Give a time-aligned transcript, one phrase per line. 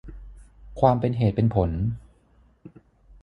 [0.79, 1.71] ความเป็นเหตุเป็นผล